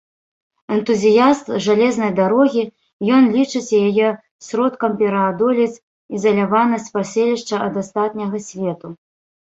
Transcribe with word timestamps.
Энтузіяст 0.77 1.51
жалезнай 1.65 2.11
дарогі, 2.21 2.63
ён 3.19 3.29
лічыць 3.35 3.75
яе 3.83 4.09
сродкам 4.49 4.91
пераадолець 5.05 5.81
ізаляванасць 6.21 6.93
паселішча 7.01 7.55
ад 7.71 7.83
астатняга 7.87 8.37
свету. 8.53 8.87